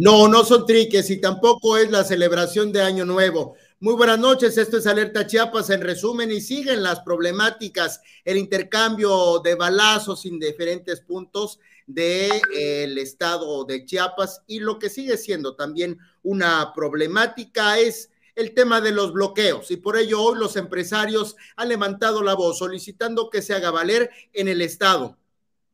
[0.00, 3.56] No, no son triques y tampoco es la celebración de Año Nuevo.
[3.80, 9.40] Muy buenas noches, esto es Alerta Chiapas en resumen y siguen las problemáticas, el intercambio
[9.40, 12.30] de balazos en diferentes puntos del
[12.94, 18.80] de, estado de Chiapas y lo que sigue siendo también una problemática es el tema
[18.80, 23.42] de los bloqueos y por ello hoy los empresarios han levantado la voz solicitando que
[23.42, 25.18] se haga valer en el estado,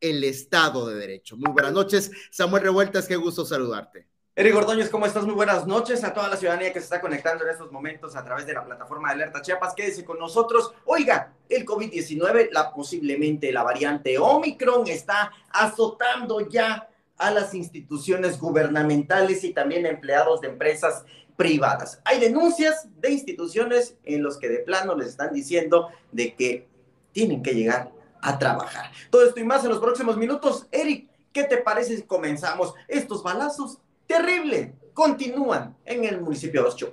[0.01, 1.37] el estado de derecho.
[1.37, 4.14] Muy buenas noches, Samuel Revueltas, qué gusto saludarte.
[4.37, 5.25] Eric Gordóñez, ¿cómo estás?
[5.25, 8.25] Muy buenas noches a toda la ciudadanía que se está conectando en estos momentos a
[8.25, 9.75] través de la plataforma de Alerta Chiapas.
[9.75, 10.73] Quédese con nosotros.
[10.87, 19.45] Oiga, el COVID-19, la posiblemente la variante Omicron, está azotando ya a las instituciones gubernamentales
[19.45, 21.05] y también empleados de empresas
[21.37, 22.01] privadas.
[22.05, 26.67] Hay denuncias de instituciones en los que de plano les están diciendo de que
[27.13, 28.91] tienen que llegar a trabajar.
[29.11, 30.67] Todo esto y más en los próximos minutos.
[30.73, 33.79] Eric, ¿qué te parece si comenzamos estos balazos
[34.15, 36.93] terrible, continúan en el municipio de Ocho.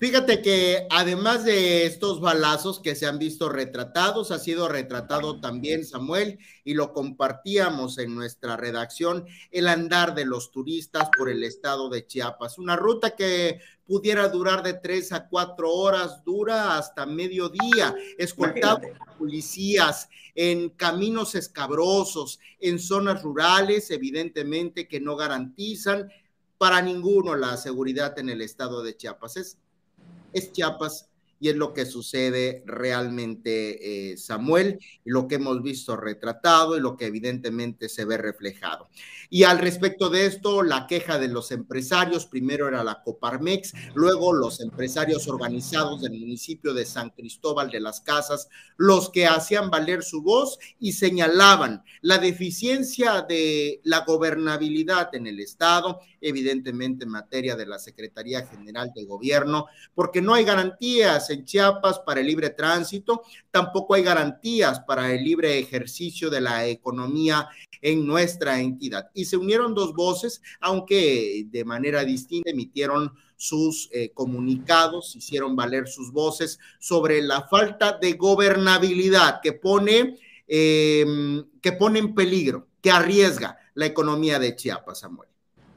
[0.00, 5.84] Fíjate que además de estos balazos que se han visto retratados, ha sido retratado también
[5.84, 11.88] Samuel y lo compartíamos en nuestra redacción, el andar de los turistas por el estado
[11.88, 17.92] de Chiapas, una ruta que pudiera durar de tres a cuatro horas, dura hasta mediodía,
[18.18, 26.08] escoltado por policías en caminos escabrosos, en zonas rurales, evidentemente que no garantizan
[26.56, 29.36] para ninguno la seguridad en el estado de Chiapas.
[29.36, 29.58] Es
[30.32, 31.08] es Chiapas
[31.40, 36.96] y es lo que sucede realmente, eh, Samuel, lo que hemos visto retratado y lo
[36.96, 38.88] que evidentemente se ve reflejado.
[39.30, 44.32] Y al respecto de esto, la queja de los empresarios, primero era la Coparmex, luego
[44.32, 48.48] los empresarios organizados del municipio de San Cristóbal de las Casas,
[48.78, 55.40] los que hacían valer su voz y señalaban la deficiencia de la gobernabilidad en el
[55.40, 61.44] Estado, evidentemente en materia de la Secretaría General de Gobierno, porque no hay garantías en
[61.44, 67.48] Chiapas para el libre tránsito, tampoco hay garantías para el libre ejercicio de la economía
[67.80, 69.10] en nuestra entidad.
[69.14, 75.86] Y se unieron dos voces, aunque de manera distinta emitieron sus eh, comunicados, hicieron valer
[75.86, 81.06] sus voces sobre la falta de gobernabilidad que pone, eh,
[81.60, 85.28] que pone en peligro, que arriesga la economía de Chiapas, Samuel.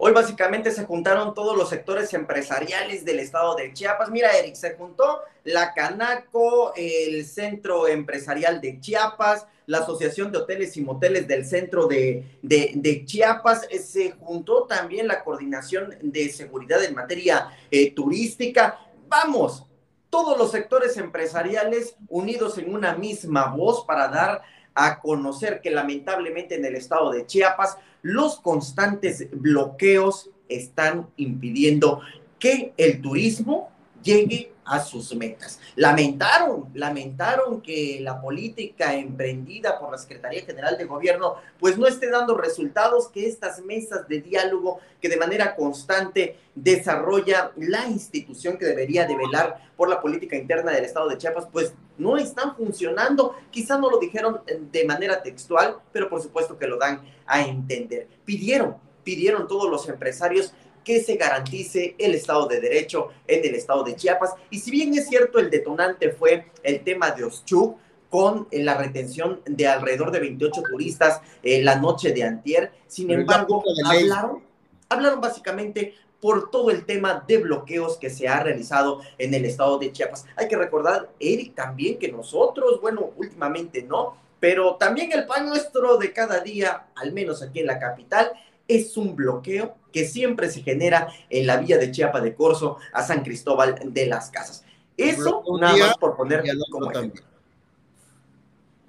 [0.04, 4.10] Hoy básicamente se juntaron todos los sectores empresariales del estado de Chiapas.
[4.10, 10.76] Mira, Eric, se juntó la Canaco, el Centro Empresarial de Chiapas, la Asociación de Hoteles
[10.76, 16.96] y Moteles del Centro de, de, Chiapas, se juntó también la Coordinación de Seguridad en
[16.96, 18.80] materia eh, turística.
[19.08, 19.68] Vamos,
[20.10, 24.42] todos los sectores empresariales unidos en una misma voz para dar
[24.76, 32.02] a conocer que lamentablemente en el estado de Chiapas los constantes bloqueos están impidiendo
[32.40, 33.70] que el turismo
[34.02, 35.60] llegue a sus metas.
[35.76, 42.10] Lamentaron, lamentaron que la política emprendida por la Secretaría General de Gobierno pues no esté
[42.10, 48.66] dando resultados, que estas mesas de diálogo que de manera constante desarrolla la institución que
[48.66, 53.36] debería de velar por la política interna del Estado de Chiapas, pues no están funcionando.
[53.50, 58.08] Quizá no lo dijeron de manera textual, pero por supuesto que lo dan a entender.
[58.26, 60.54] Pidieron, pidieron todos los empresarios
[60.84, 64.34] que se garantice el Estado de Derecho en el Estado de Chiapas.
[64.50, 67.78] Y si bien es cierto, el detonante fue el tema de Oschuk,
[68.12, 72.74] con eh, la retención de alrededor de 28 turistas eh, la noche de antier.
[72.86, 74.44] Sin embargo, hablaron,
[74.90, 79.80] hablaron básicamente por todo el tema de bloqueos que se ha realizado en el estado
[79.80, 80.26] de Chiapas.
[80.36, 85.98] Hay que recordar, Eric, también que nosotros, bueno, últimamente no, pero también el pan nuestro
[85.98, 88.32] de cada día, al menos aquí en la capital,
[88.68, 93.04] es un bloqueo que siempre se genera en la vía de Chiapa de Corzo a
[93.04, 94.64] San Cristóbal de las Casas.
[94.96, 97.31] Eso nada más por poner como ejemplo.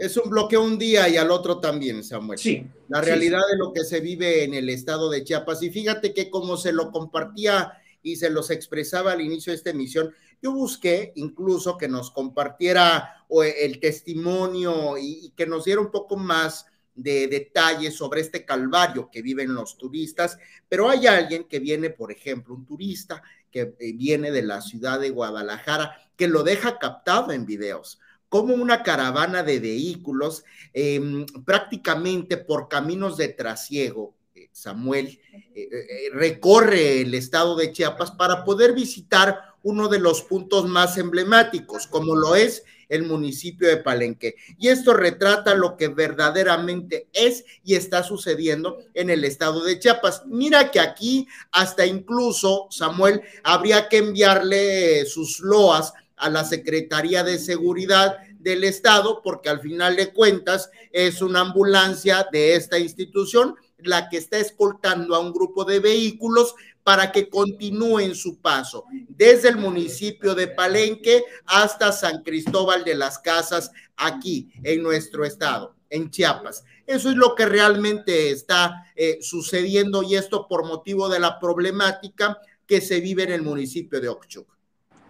[0.03, 2.37] Es un bloqueo un día y al otro también, Samuel.
[2.37, 2.67] Sí.
[2.89, 5.63] La realidad de lo que se vive en el estado de Chiapas.
[5.63, 9.71] Y fíjate que como se lo compartía y se los expresaba al inicio de esta
[9.71, 10.13] emisión,
[10.43, 16.67] yo busqué incluso que nos compartiera el testimonio y, que nos diera un poco más
[16.97, 20.37] de detalles sobre este calvario que viven los turistas,
[20.69, 23.23] pero hay alguien que viene, por ejemplo, un turista
[23.53, 28.01] que eh, viene de la ciudad de Guadalajara, que lo deja captado en videos
[28.33, 30.43] como una caravana de vehículos
[30.73, 35.21] em, prácticamente por caminos de trasiego, eh, Samuel,
[35.55, 35.69] eh,
[36.15, 42.17] recorre el estado de Chiapas para poder visitar uno de los puntos más emblemáticos, como
[42.17, 44.37] lo es el municipio de Palenque.
[44.59, 50.23] Y esto retrata lo que verdaderamente es y está sucediendo en el estado de Chiapas.
[50.25, 57.39] Mira que aquí hasta incluso, Samuel, habría que enviarle sus loas a la Secretaría de
[57.39, 64.09] Seguridad del Estado, porque al final de cuentas es una ambulancia de esta institución la
[64.09, 66.55] que está escoltando a un grupo de vehículos
[66.85, 73.19] para que continúen su paso desde el municipio de Palenque hasta San Cristóbal de las
[73.19, 76.65] Casas, aquí en nuestro estado, en Chiapas.
[76.87, 82.39] Eso es lo que realmente está eh, sucediendo y esto por motivo de la problemática
[82.67, 84.52] que se vive en el municipio de Oxchuc.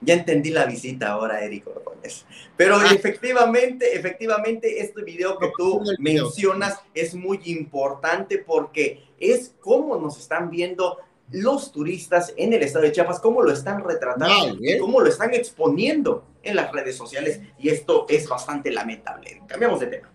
[0.03, 2.25] Ya entendí la visita ahora, Eric Ordóñez.
[2.57, 2.91] Pero ah.
[2.93, 10.51] efectivamente, efectivamente, este video que tú mencionas es muy importante porque es cómo nos están
[10.51, 10.99] viendo
[11.31, 16.25] los turistas en el estado de Chiapas, cómo lo están retratando, cómo lo están exponiendo
[16.43, 17.41] en las redes sociales.
[17.59, 19.41] Y esto es bastante lamentable.
[19.47, 20.12] Cambiamos de tema.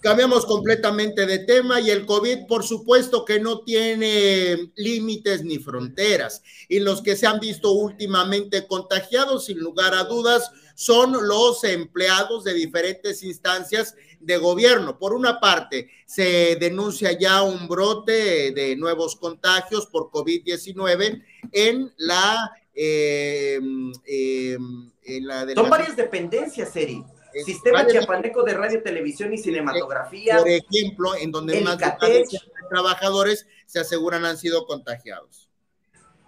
[0.00, 6.42] Cambiamos completamente de tema y el COVID, por supuesto que no tiene límites ni fronteras.
[6.68, 12.44] Y los que se han visto últimamente contagiados, sin lugar a dudas, son los empleados
[12.44, 14.98] de diferentes instancias de gobierno.
[14.98, 22.52] Por una parte, se denuncia ya un brote de nuevos contagios por COVID-19 en la...
[22.72, 23.60] Eh,
[24.06, 24.56] eh,
[25.02, 27.04] en la de son varias dependencias, Eri.
[27.44, 30.38] Sistema Chiapaneco de Radio, Televisión y Cinematografía.
[30.38, 32.24] Por ejemplo, en donde más de
[32.68, 35.48] trabajadores se aseguran han sido contagiados.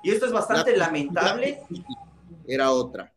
[0.02, 1.60] Y esto es bastante lamentable.
[2.46, 3.12] Era otra.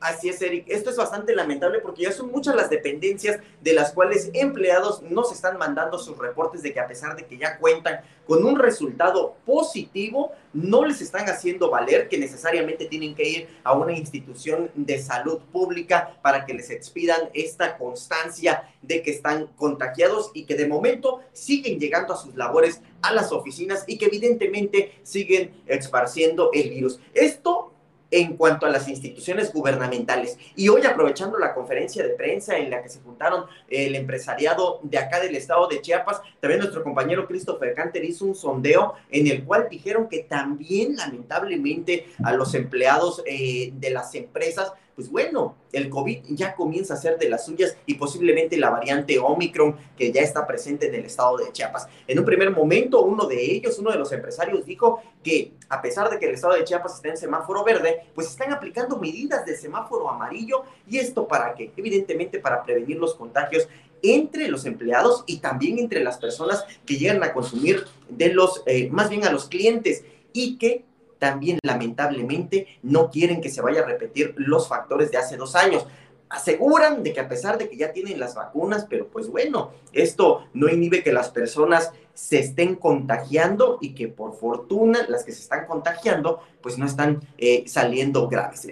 [0.00, 0.64] Así es, Eric.
[0.68, 5.30] Esto es bastante lamentable porque ya son muchas las dependencias de las cuales empleados nos
[5.30, 9.36] están mandando sus reportes de que a pesar de que ya cuentan con un resultado
[9.44, 14.98] positivo, no les están haciendo valer que necesariamente tienen que ir a una institución de
[15.02, 20.66] salud pública para que les expidan esta constancia de que están contagiados y que de
[20.66, 26.70] momento siguen llegando a sus labores a las oficinas y que evidentemente siguen esparciendo el
[26.70, 27.00] virus.
[27.12, 27.74] Esto
[28.10, 30.38] en cuanto a las instituciones gubernamentales.
[30.56, 34.98] Y hoy, aprovechando la conferencia de prensa en la que se juntaron el empresariado de
[34.98, 39.44] acá del estado de Chiapas, también nuestro compañero Christopher Canter hizo un sondeo en el
[39.44, 45.88] cual dijeron que también lamentablemente a los empleados eh, de las empresas pues bueno, el
[45.88, 50.20] COVID ya comienza a ser de las suyas y posiblemente la variante Omicron que ya
[50.20, 51.88] está presente en el estado de Chiapas.
[52.06, 56.10] En un primer momento, uno de ellos, uno de los empresarios, dijo que a pesar
[56.10, 59.56] de que el estado de Chiapas está en semáforo verde, pues están aplicando medidas de
[59.56, 61.72] semáforo amarillo y esto para qué?
[61.78, 63.66] Evidentemente para prevenir los contagios
[64.02, 68.90] entre los empleados y también entre las personas que llegan a consumir de los, eh,
[68.90, 70.04] más bien a los clientes
[70.34, 70.84] y que
[71.20, 75.86] también lamentablemente no quieren que se vaya a repetir los factores de hace dos años.
[76.28, 80.46] Aseguran de que a pesar de que ya tienen las vacunas, pero pues bueno, esto
[80.54, 85.42] no inhibe que las personas se estén contagiando y que por fortuna las que se
[85.42, 88.68] están contagiando pues no están eh, saliendo graves.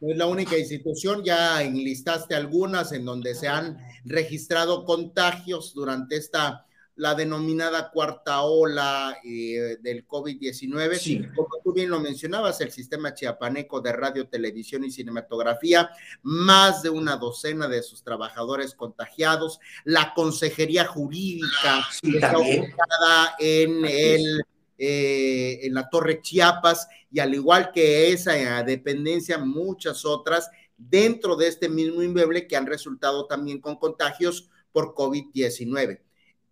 [0.00, 6.16] No es la única institución, ya enlistaste algunas en donde se han registrado contagios durante
[6.16, 11.34] esta la denominada cuarta ola eh, del COVID-19.
[11.34, 15.90] Como tú bien lo mencionabas, el sistema chiapaneco de radio, televisión y cinematografía,
[16.22, 24.44] más de una docena de sus trabajadores contagiados, la consejería jurídica está ubicada en el
[24.76, 31.46] eh, en la Torre Chiapas y al igual que esa dependencia, muchas otras dentro de
[31.46, 36.00] este mismo inmueble que han resultado también con contagios por COVID-19.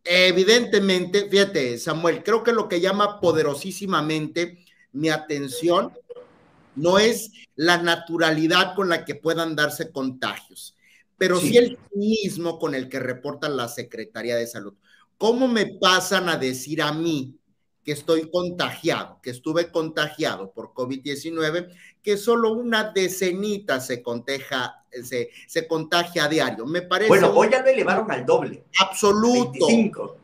[0.05, 5.93] Evidentemente, fíjate, Samuel, creo que lo que llama poderosísimamente mi atención
[6.75, 10.75] no es la naturalidad con la que puedan darse contagios,
[11.19, 14.75] pero sí, el mismo con el que reporta la Secretaría de Salud.
[15.19, 17.37] ¿Cómo me pasan a decir a mí
[17.85, 21.69] que estoy contagiado, que estuve contagiado por COVID-19,
[22.03, 26.67] que solo una decenita se contagia, se, se contagia a diario.
[26.67, 27.09] Me parece.
[27.09, 28.65] Bueno, hoy ya lo elevaron al doble.
[28.81, 29.67] Absoluto.
[29.67, 30.17] 25.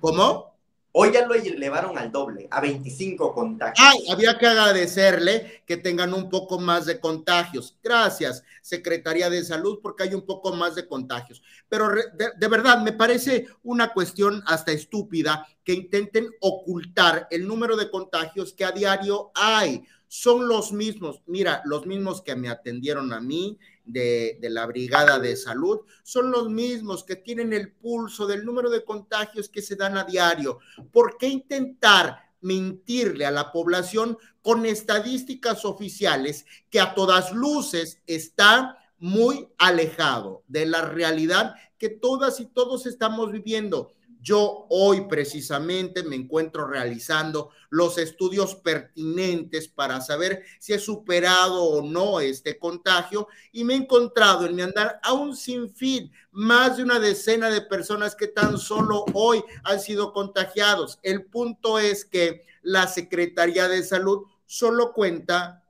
[0.00, 0.49] ¿Cómo?
[0.92, 3.78] Hoy ya lo elevaron al doble, a 25 contagios.
[3.78, 7.78] Ay, había que agradecerle que tengan un poco más de contagios.
[7.80, 11.42] Gracias, Secretaría de Salud, porque hay un poco más de contagios.
[11.68, 17.76] Pero de, de, verdad, me parece una cuestión hasta estúpida que intenten ocultar el número
[17.76, 19.84] de contagios que a diario hay.
[20.08, 23.56] Son los mismos, mira, los mismos que me atendieron a mí,
[23.92, 28.84] de, la Brigada de Salud son los mismos que tienen el pulso del número de
[28.84, 30.58] contagios que se dan a diario.
[30.92, 38.78] ¿Por qué intentar mentirle a la población con estadísticas oficiales que a todas luces está
[38.98, 43.92] muy alejado de la realidad que todas y todos estamos viviendo?
[44.22, 51.82] Yo hoy precisamente me encuentro realizando los estudios pertinentes para saber si he superado o
[51.82, 56.82] no este contagio y me he encontrado en mi andar a un sinfín, más de
[56.82, 60.98] una decena de personas que tan solo hoy han sido contagiados.
[61.02, 65.64] El punto es que la Secretaría de Salud solo cuenta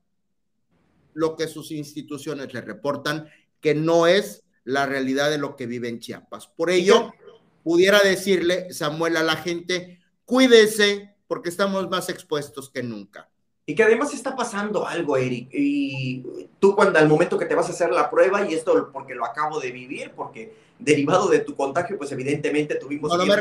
[1.14, 3.28] lo que sus instituciones le reportan,
[3.60, 6.46] que no es la realidad de lo que vive en Chiapas.
[6.48, 7.12] Por ello,
[7.62, 13.28] pudiera decirle, Samuel, a la gente, cuídese porque estamos más expuestos que nunca.
[13.66, 15.48] Y que además está pasando algo, Eric.
[15.52, 16.24] Y
[16.58, 19.24] tú cuando al momento que te vas a hacer la prueba, y esto porque lo
[19.24, 23.36] acabo de vivir, porque derivado de tu contagio, pues evidentemente tuvimos no, no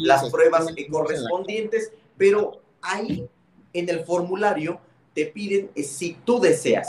[0.00, 3.28] las pruebas no correspondientes, pero ahí
[3.72, 4.80] en el formulario
[5.14, 6.88] te piden si tú deseas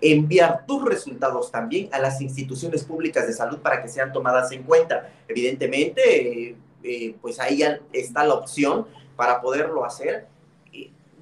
[0.00, 4.62] enviar tus resultados también a las instituciones públicas de salud para que sean tomadas en
[4.62, 5.10] cuenta.
[5.26, 7.62] Evidentemente, eh, eh, pues ahí
[7.92, 8.86] está la opción
[9.16, 10.26] para poderlo hacer.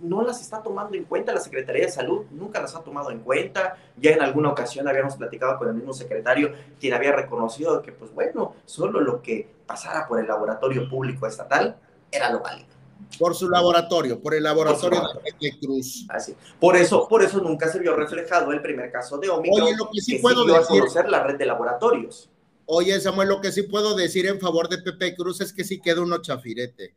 [0.02, 3.21] No las está tomando en cuenta la Secretaría de Salud, nunca las ha tomado en
[3.21, 3.76] cuenta.
[3.99, 8.11] Ya en alguna ocasión habíamos platicado con el mismo secretario, quien había reconocido que, pues
[8.14, 11.76] bueno, solo lo que pasara por el laboratorio público estatal
[12.11, 12.70] era lo válido.
[13.19, 16.07] Por su laboratorio, por el laboratorio por de Pepe Cruz.
[16.09, 16.35] Así.
[16.59, 19.62] Por eso, por eso nunca se vio reflejado el primer caso de Omicron.
[19.62, 20.76] Oye, lo que sí que puedo decir, decir.
[20.76, 22.30] a conocer la red de laboratorios.
[22.66, 25.80] Oye, Samuel, lo que sí puedo decir en favor de Pepe Cruz es que sí
[25.80, 26.95] queda uno chafirete.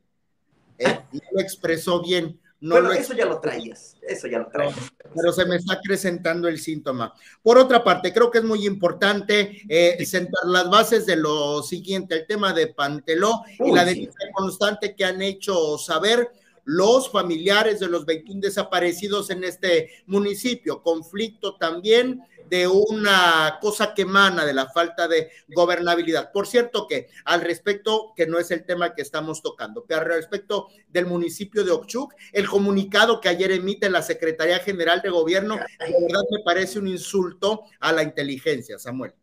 [0.78, 2.40] Eh, no lo expresó bien.
[2.64, 4.74] No bueno, lo eso ya lo traías, eso ya lo traías.
[5.14, 7.14] pero se me está acrecentando el síntoma.
[7.42, 12.16] Por otra parte, creo que es muy importante eh, sentar las bases de lo siguiente,
[12.16, 13.96] el tema de Panteló Uy, y la sí.
[13.96, 16.32] denuncia constante que han hecho saber
[16.66, 20.82] los familiares de los 21 desaparecidos en este municipio.
[20.82, 26.32] Conflicto también de una cosa que emana de la falta de gobernabilidad.
[26.32, 30.08] Por cierto que al respecto, que no es el tema que estamos tocando, pero al
[30.08, 35.56] respecto del municipio de Ochuc, el comunicado que ayer emite la Secretaría General de Gobierno,
[35.56, 39.14] de verdad me parece un insulto a la inteligencia, Samuel.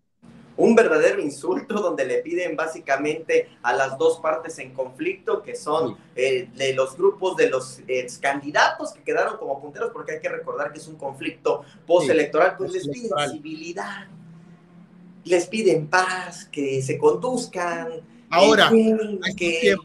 [0.60, 5.96] Un verdadero insulto donde le piden básicamente a las dos partes en conflicto, que son
[6.14, 10.28] eh, de los grupos de los ex candidatos que quedaron como punteros, porque hay que
[10.28, 14.06] recordar que es un conflicto postelectoral, pues les piden civilidad,
[15.24, 18.70] les piden paz, que se conduzcan, Ahora,
[19.36, 19.76] que,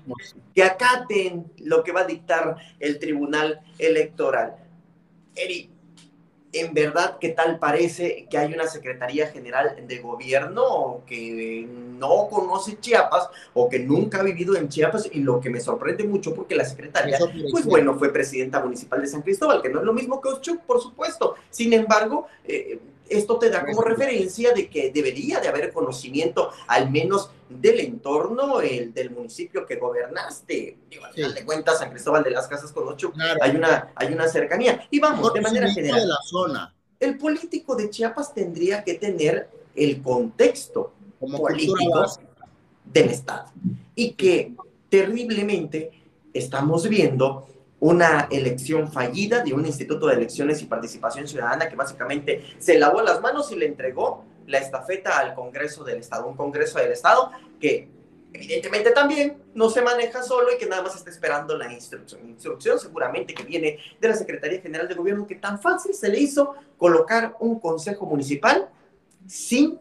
[0.53, 4.57] que acaten lo que va a dictar el Tribunal Electoral.
[5.35, 5.69] Eri,
[6.55, 12.79] en verdad, ¿qué tal parece que hay una Secretaría General de Gobierno que no conoce
[12.79, 15.09] Chiapas o que nunca ha vivido en Chiapas?
[15.11, 17.19] Y lo que me sorprende mucho porque la secretaria,
[17.51, 20.61] pues bueno, fue presidenta municipal de San Cristóbal, que no es lo mismo que Ochuc,
[20.61, 21.35] por supuesto.
[21.49, 26.89] Sin embargo, eh, esto te da como referencia de que debería de haber conocimiento, al
[26.91, 30.77] menos del entorno el, del municipio que gobernaste.
[30.89, 31.17] Digo, al Sí.
[31.17, 34.87] final de cuentas, San Cristóbal de las Casas con claro, hay una, hay una cercanía.
[34.89, 39.49] Y vamos, de manera general, de la zona, el político de Chiapas tendría que tener
[39.75, 42.05] el contexto como político
[42.85, 43.51] del Estado.
[43.95, 44.53] Y que
[44.89, 45.91] terriblemente
[46.33, 47.47] estamos viendo
[47.85, 53.03] una elección fallida de un Instituto de Elecciones y Participación Ciudadana que básicamente se lavó
[53.03, 57.29] las manos y le entregó la estafeta al Congreso del Estado, un Congreso del Estado
[57.59, 57.87] que
[58.33, 62.27] evidentemente también no se maneja solo y que nada más está esperando la instrucción.
[62.27, 66.19] Instrucción seguramente que viene de la Secretaría General de Gobierno que tan fácil se le
[66.19, 68.67] hizo colocar un consejo municipal
[69.27, 69.79] sin,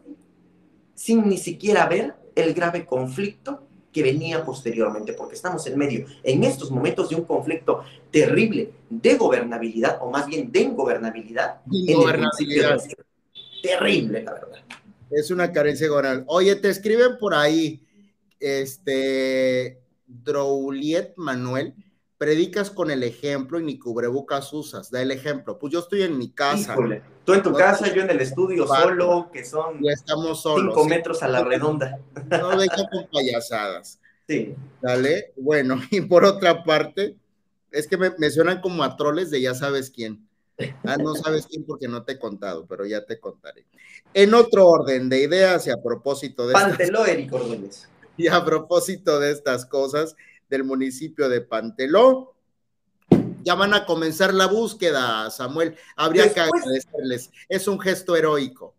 [0.93, 3.63] sin ni siquiera ver el grave conflicto
[3.95, 9.15] que venía posteriormente, porque estamos en medio, en estos momentos, de un conflicto terrible de
[9.15, 12.97] gobernabilidad, o más bien de ingobernabilidad, de.
[13.63, 14.59] Terrible, la verdad.
[15.09, 16.25] Es una carencia gobernamental.
[16.27, 17.81] Oye, te escriben por ahí,
[18.37, 21.73] este, Drouliet Manuel,
[22.17, 25.59] predicas con el ejemplo y ni cubrebocas usas, da el ejemplo.
[25.59, 28.21] Pues yo estoy en mi casa, Híjole, tú en tu No, casa, yo en el
[28.21, 30.73] estudio solo, que son ya estamos solos.
[30.73, 30.89] cinco ¿sí?
[30.89, 31.99] metros a la redonda.
[32.29, 33.99] No vengan con payasadas.
[34.27, 34.55] Sí.
[34.81, 35.33] ¿Vale?
[35.35, 37.15] Bueno, y por otra parte,
[37.71, 40.25] es que me, me suenan como a troles de ya sabes quién.
[40.85, 43.65] Ah, no sabes quién porque no te he contado, pero ya te contaré.
[44.13, 47.89] En otro orden de ideas y a propósito de Panteló, Eric Ordóñez.
[48.17, 50.15] y a propósito de estas cosas
[50.49, 52.35] del municipio de Panteló,
[53.45, 55.75] ya van a comenzar la búsqueda, Samuel.
[55.95, 57.29] Habría que agradecerles.
[57.47, 58.73] Es un gesto heroico.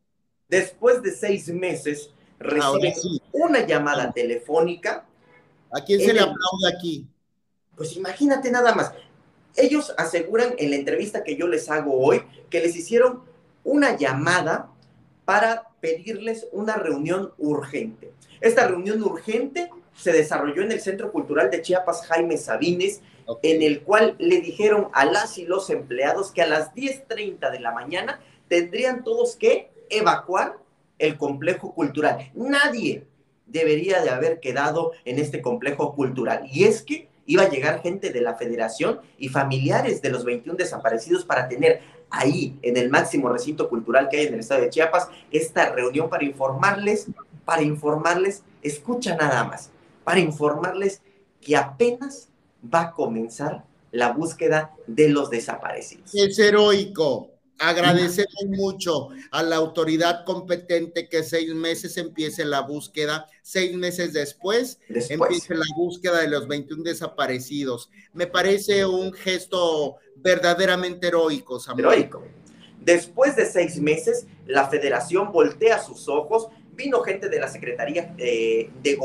[0.49, 3.23] Después de seis meses, reciben sí.
[3.33, 5.07] una llamada telefónica.
[5.73, 7.07] ¿A quién se le aplaude aquí?
[7.77, 8.93] Pues imagínate nada más.
[9.55, 13.23] Ellos aseguran en la entrevista que yo les hago hoy que les hicieron
[13.63, 14.71] una llamada
[15.25, 18.13] para pedirles una reunión urgente.
[18.41, 23.00] Esta reunión urgente se desarrolló en el Centro Cultural de Chiapas Jaime Sabines,
[23.43, 27.61] en el cual le dijeron a las y los empleados que a las 10.30 de
[27.61, 30.59] la mañana tendrían todos que evacuar
[30.99, 32.31] el complejo cultural.
[32.35, 33.05] Nadie
[33.47, 36.47] debería de haber quedado en este complejo cultural.
[36.50, 40.57] Y es que iba a llegar gente de la federación y familiares de los 21
[40.57, 44.71] desaparecidos para tener ahí, en el máximo recinto cultural que hay en el estado de
[44.71, 47.07] Chiapas, esta reunión para informarles,
[47.45, 49.71] para informarles, escucha nada más,
[50.07, 51.03] para informarles
[51.41, 52.29] que apenas
[52.63, 56.15] va a comenzar la búsqueda de los desaparecidos.
[56.15, 57.33] Es heroico.
[57.59, 64.79] Agradecemos mucho a la autoridad competente que seis meses empiece la búsqueda, seis meses después
[64.89, 67.91] Después, empiece la búsqueda de los 21 desaparecidos.
[68.13, 71.87] Me parece un gesto verdaderamente heroico, Samuel.
[71.87, 72.23] heroico.
[72.81, 76.47] Después de seis meses, la federación voltea sus ojos.
[76.76, 78.99] Vino gente de la Secretaría eh, de,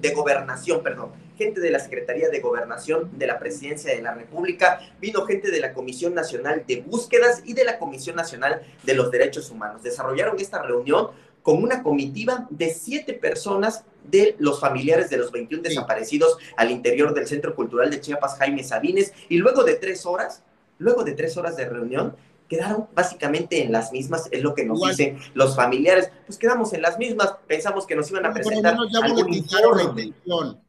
[0.00, 4.80] de Gobernación, perdón, gente de la Secretaría de Gobernación de la Presidencia de la República,
[5.00, 9.10] vino gente de la Comisión Nacional de Búsquedas y de la Comisión Nacional de los
[9.10, 9.82] Derechos Humanos.
[9.82, 11.10] Desarrollaron esta reunión
[11.42, 15.68] con una comitiva de siete personas de los familiares de los 21 Sí.
[15.68, 20.42] desaparecidos al interior del Centro Cultural de Chiapas Jaime Sabines y luego de tres horas,
[20.78, 22.16] luego de tres horas de reunión,
[22.48, 24.96] quedaron básicamente en las mismas, es lo que nos Igual.
[24.96, 28.44] dicen los familiares, pues quedamos en las mismas, pensamos que nos iban a Por lo
[28.46, 30.60] presentar menos ya boletinaron la intención.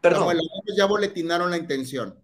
[0.00, 2.14] Perdón, al menos ya boletinaron la intención.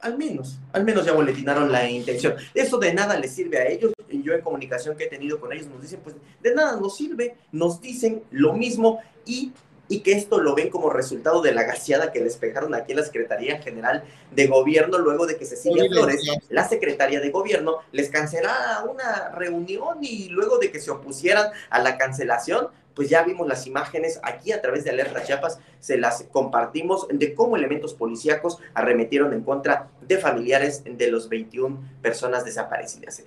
[0.00, 2.34] al menos, al menos ya boletinaron la intención.
[2.54, 3.92] Eso de nada les sirve a ellos.
[4.08, 7.36] Yo en comunicación que he tenido con ellos nos dicen, pues de nada nos sirve,
[7.52, 9.52] nos dicen lo mismo y,
[9.90, 13.04] y que esto lo ven como resultado de la gaseada que despejaron aquí en la
[13.04, 18.84] Secretaría General de Gobierno luego de que Cecilia Flores, la Secretaria de Gobierno, les cancelara
[18.84, 23.66] una reunión y luego de que se opusieran a la cancelación, pues ya vimos las
[23.66, 29.32] imágenes aquí a través de Alerta Chiapas, se las compartimos de cómo elementos policíacos arremetieron
[29.32, 33.24] en contra de familiares de los 21 personas desaparecidas.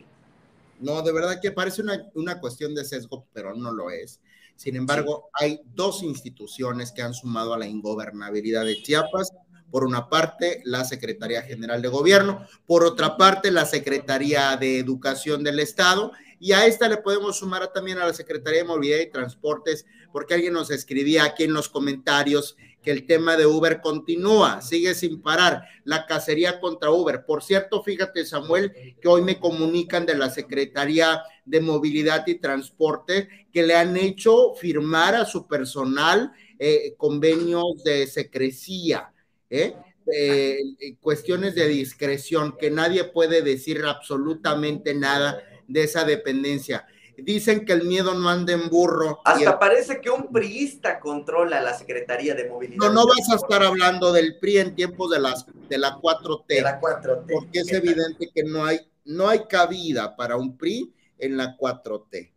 [0.80, 4.22] No, de verdad que parece una, una cuestión de sesgo, pero no lo es.
[4.56, 9.32] Sin embargo, hay dos instituciones que han sumado a la ingobernabilidad de Chiapas.
[9.72, 15.44] Por una parte, la Secretaría General de Gobierno, por otra parte, la Secretaría de Educación
[15.44, 19.10] del Estado, y a esta le podemos sumar también a la Secretaría de Movilidad y
[19.10, 24.62] Transportes, porque alguien nos escribía aquí en los comentarios que el tema de Uber continúa,
[24.62, 27.26] sigue sin parar, la cacería contra Uber.
[27.26, 33.48] Por cierto, fíjate, Samuel, que hoy me comunican de la Secretaría de Movilidad y Transporte
[33.52, 39.12] que le han hecho firmar a su personal eh, convenios de secrecía,
[39.50, 39.74] ¿eh?
[40.12, 40.60] Eh,
[41.00, 46.86] cuestiones de discreción, que nadie puede decir absolutamente nada de esa dependencia.
[47.18, 49.22] Dicen que el miedo no anda en burro.
[49.24, 52.78] Hasta el- parece que un priista controla la Secretaría de Movilidad.
[52.78, 56.56] no, no vas a estar hablando del PRI en tiempos de, las, de la 4T.
[56.56, 57.34] de la 4T.
[57.34, 62.32] porque es evidente que no hay, no hay cabida para un PRI en la 4T.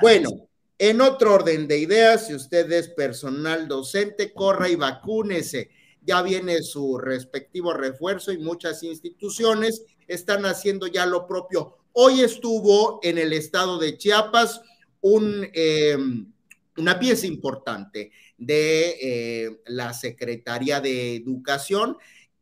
[0.00, 0.30] Bueno,
[0.78, 5.70] en otro orden de ideas, si usted es personal docente, corra y vacúnese.
[6.02, 11.77] Ya viene su respectivo refuerzo y muchas instituciones están haciendo ya lo propio.
[11.92, 14.60] Hoy estuvo en el estado de Chiapas
[15.00, 15.96] un, eh,
[16.76, 21.96] una pieza importante de eh, la Secretaría de Educación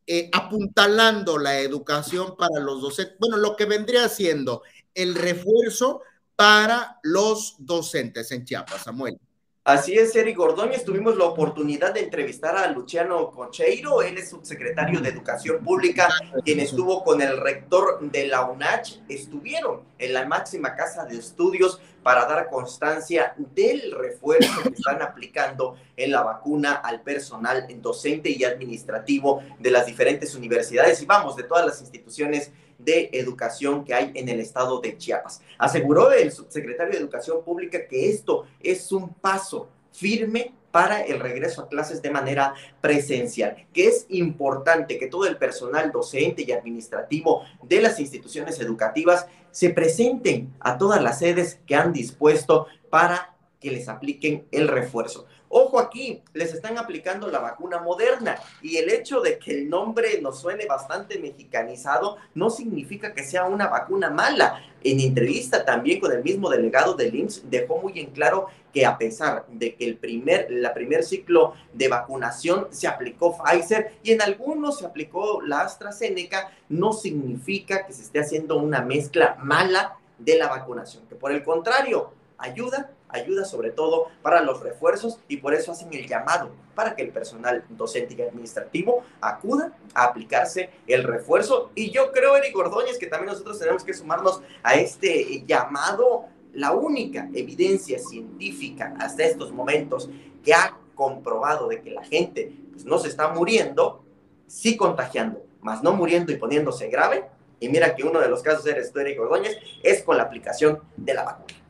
[0.08, 4.62] eh, apuntalando la educación para los docentes, bueno, lo que vendría siendo
[4.94, 6.00] el refuerzo
[6.36, 9.18] para los docentes en Chiapas, Samuel.
[9.66, 10.84] Así es, Eric Ordóñez.
[10.84, 14.00] Tuvimos la oportunidad de entrevistar a Luciano Cocheiro.
[14.00, 16.08] Él es subsecretario de Educación Pública,
[16.44, 19.00] quien estuvo con el rector de la UNACH.
[19.08, 25.74] Estuvieron en la máxima casa de estudios para dar constancia del refuerzo que están aplicando
[25.96, 31.42] en la vacuna al personal docente y administrativo de las diferentes universidades y vamos, de
[31.42, 35.40] todas las instituciones de educación que hay en el estado de Chiapas.
[35.58, 41.62] Aseguró el subsecretario de Educación Pública que esto es un paso firme para el regreso
[41.62, 47.44] a clases de manera presencial, que es importante que todo el personal docente y administrativo
[47.62, 53.70] de las instituciones educativas se presenten a todas las sedes que han dispuesto para que
[53.70, 55.26] les apliquen el refuerzo.
[55.48, 60.20] Ojo aquí, les están aplicando la vacuna moderna y el hecho de que el nombre
[60.20, 64.60] nos suene bastante mexicanizado no significa que sea una vacuna mala.
[64.82, 68.98] En entrevista también con el mismo delegado del IMSS dejó muy en claro que a
[68.98, 74.22] pesar de que el primer, la primer ciclo de vacunación se aplicó Pfizer y en
[74.22, 80.38] algunos se aplicó la AstraZeneca, no significa que se esté haciendo una mezcla mala de
[80.38, 85.54] la vacunación, que por el contrario, ayuda ayuda sobre todo para los refuerzos y por
[85.54, 91.04] eso hacen el llamado para que el personal docente y administrativo acuda a aplicarse el
[91.04, 91.70] refuerzo.
[91.74, 96.72] Y yo creo, Eric Ordóñez, que también nosotros tenemos que sumarnos a este llamado, la
[96.72, 100.08] única evidencia científica hasta estos momentos
[100.42, 104.02] que ha comprobado de que la gente pues, no se está muriendo,
[104.46, 107.26] sí contagiando, más no muriendo y poniéndose grave.
[107.60, 110.80] Y mira que uno de los casos eres tú, Eric Ordóñez, es con la aplicación
[110.96, 111.65] de la vacuna.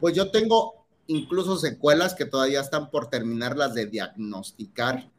[0.00, 5.10] Pues yo tengo incluso secuelas que todavía están por terminarlas de diagnosticar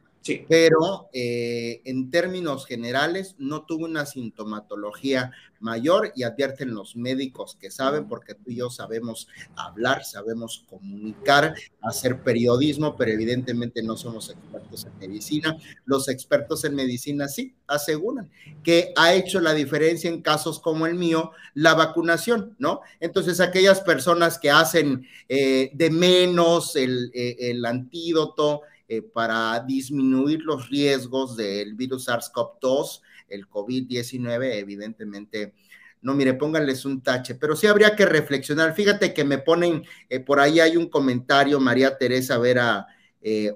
[0.48, 7.70] pero eh, en términos generales no tuvo una sintomatología mayor y advierten los médicos que
[7.70, 14.30] saben, porque tú y yo sabemos hablar, sabemos comunicar, hacer periodismo, pero evidentemente no somos
[14.30, 15.56] expertos en medicina.
[15.84, 18.30] Los expertos en medicina sí aseguran
[18.62, 22.80] que ha hecho la diferencia en casos como el mío la vacunación, ¿no?
[23.00, 30.40] Entonces aquellas personas que hacen eh, de menos el, eh, el antídoto, eh, para disminuir
[30.42, 35.52] los riesgos del virus SARS-CoV-2, el COVID-19, evidentemente.
[36.00, 38.74] No, mire, pónganles un tache, pero sí habría que reflexionar.
[38.74, 42.86] Fíjate que me ponen, eh, por ahí hay un comentario, María Teresa Vera
[43.20, 43.52] eh,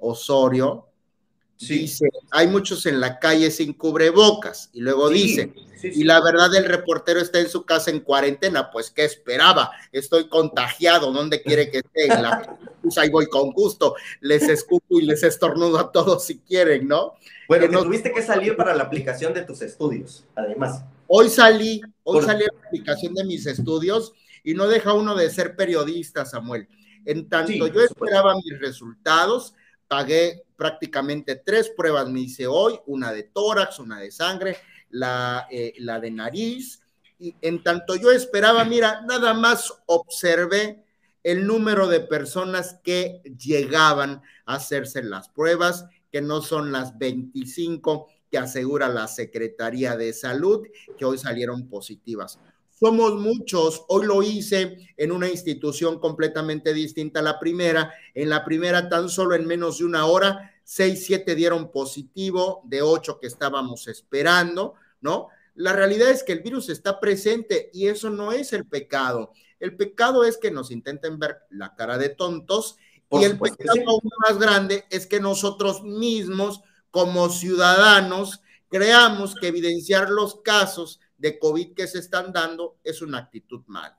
[1.63, 4.71] Osorio, Dice, hay muchos en la calle sin cubrebocas.
[4.73, 8.91] Y luego dice, y la verdad el reportero está en su casa en cuarentena, pues
[8.91, 9.73] ¿qué esperaba?
[9.91, 12.09] Estoy contagiado, ¿dónde quiere que esté?
[12.09, 16.89] la, pues ahí voy con gusto, les escupo y les estornudo a todos si quieren,
[16.89, 17.15] ¿no?
[17.49, 20.85] Bueno, que tuviste que salir para la aplicación de tus estudios, además.
[21.07, 25.31] Hoy salí, hoy salí a la aplicación de mis estudios y no deja uno de
[25.31, 26.69] ser periodista, Samuel.
[27.05, 29.55] En tanto yo esperaba mis resultados,
[29.93, 34.57] pagué prácticamente tres pruebas, me hice hoy, una de tórax, una de sangre,
[34.89, 36.81] la, eh, la de nariz,
[37.19, 40.83] y en tanto yo esperaba, mira, nada más observé
[41.23, 48.09] el número de personas que llegaban a hacerse las pruebas, que no son las 25
[48.31, 52.39] que asegura la Secretaría de Salud, que hoy salieron positivas.
[52.83, 53.85] Somos muchos.
[53.87, 57.95] Hoy lo hice en una institución completamente distinta a la primera.
[58.13, 62.83] En la primera, tan solo en menos de una hora, seis, siete dieron positivo de
[62.83, 65.29] ocho que estábamos esperando, ¿no?
[65.55, 69.31] La realidad es que el virus está presente y eso no es el pecado.
[69.61, 72.79] El pecado es que nos intenten ver la cara de tontos
[73.13, 80.11] y el pecado aún más grande es que nosotros mismos, como ciudadanos, creamos que evidenciar
[80.11, 83.97] los casos de COVID que se están dando es una actitud mala.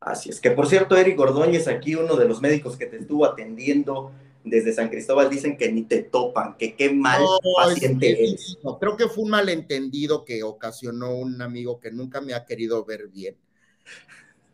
[0.00, 3.24] Así es que, por cierto, Eric Ordóñez, aquí uno de los médicos que te estuvo
[3.24, 4.10] atendiendo
[4.42, 7.22] desde San Cristóbal, dicen que ni te topan, que qué mal
[7.56, 8.58] paciente eres.
[8.80, 13.06] creo que fue un malentendido que ocasionó un amigo que nunca me ha querido ver
[13.08, 13.36] bien.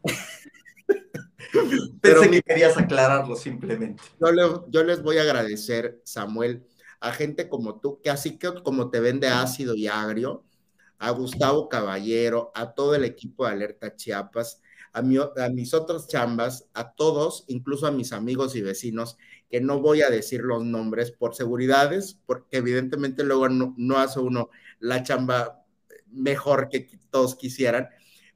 [2.01, 4.03] Pensé que querías aclararlo simplemente.
[4.20, 6.66] Yo, yo les voy a agradecer, Samuel,
[7.01, 10.44] a gente como tú, que así que como te vende ácido y agrio,
[11.03, 14.62] a Gustavo Caballero, a todo el equipo de Alerta Chiapas,
[14.93, 19.19] a, a, mis otros chambas, a todos, incluso a mis amigos y vecinos,
[19.51, 24.51] que no voy a decir los nombres por seguridades, porque evidentemente luego no, hace uno
[24.79, 25.65] la chamba
[26.07, 27.88] mejor que todos quisieran,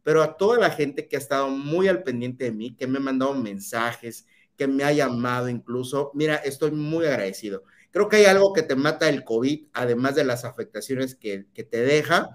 [0.03, 2.99] pero a toda la gente que ha estado muy al pendiente de mí, que me
[2.99, 4.27] ha mandado mensajes,
[4.57, 7.63] que me ha llamado incluso, mira, estoy muy agradecido.
[7.93, 11.81] Creo que hay algo que te mata el COVID, además de las afectaciones que te
[11.83, 12.29] deja,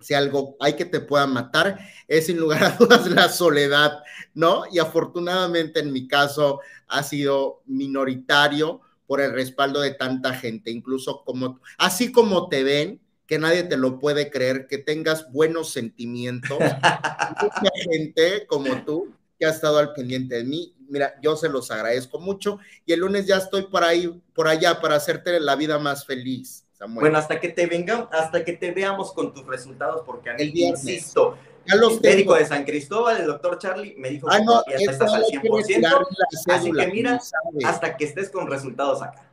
[0.00, 1.78] si algo hay que te pueda matar,
[2.08, 4.02] es sin lugar a dudas la soledad,
[4.34, 4.64] ¿no?
[4.70, 11.24] Y afortunadamente en mi caso ha sido minoritario por el respaldo de tanta gente, incluso
[11.24, 16.58] como, así como te ven, que nadie te lo puede creer, que tengas buenos sentimientos,
[17.42, 21.70] mucha gente como tú que ha estado al pendiente de mí, mira, yo se los
[21.70, 25.78] agradezco mucho y el lunes ya estoy por ahí, por allá, para hacerte la vida
[25.78, 26.63] más feliz.
[26.84, 27.00] Samuel.
[27.04, 30.42] Bueno, hasta que te venga, hasta que te veamos con tus resultados, porque a mí,
[30.42, 30.84] El viernes.
[30.84, 34.44] insisto, Ya los el médico de San Cristóbal, el doctor Charlie, me dijo Ah, que
[34.44, 36.06] no, ya estás al hay que 100%, retirarle
[36.46, 37.20] la así que mira,
[37.64, 39.30] hasta que estés con resultados acá.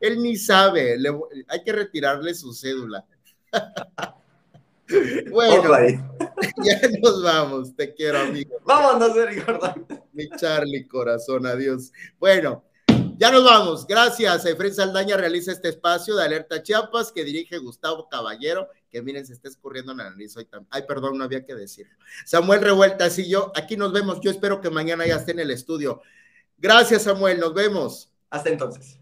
[0.00, 1.18] Él ni sabe, le-
[1.48, 3.04] hay que retirarle su cédula.
[5.30, 5.62] bueno,
[6.64, 8.56] ya nos vamos, te quiero, amigo.
[8.64, 9.86] Vámonos, Eric Gordon.
[10.12, 11.90] Mi Charlie, corazón, adiós.
[12.18, 12.62] Bueno,
[13.16, 13.86] ya nos vamos.
[13.86, 14.44] Gracias.
[14.46, 19.32] Efren Saldaña realiza este espacio de Alerta Chiapas que dirige Gustavo Caballero, que miren, se
[19.32, 20.68] está escurriendo en la nariz hoy también.
[20.70, 21.94] Ay, perdón, no había que decirlo.
[22.24, 24.20] Samuel Revueltas y yo, aquí nos vemos.
[24.20, 26.02] Yo espero que mañana ya esté en el estudio.
[26.58, 27.40] Gracias, Samuel.
[27.40, 28.10] Nos vemos.
[28.30, 28.98] Hasta entonces.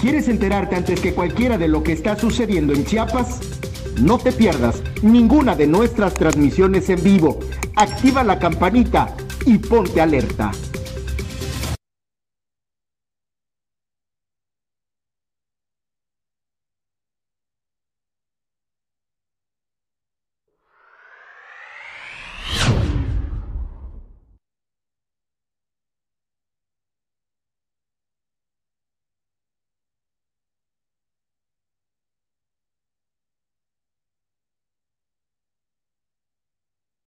[0.00, 3.40] ¿Quieres enterarte antes que cualquiera de lo que está sucediendo en Chiapas?
[4.00, 7.38] No te pierdas ninguna de nuestras transmisiones en vivo.
[7.76, 9.14] Activa la campanita
[9.46, 10.50] y ponte alerta.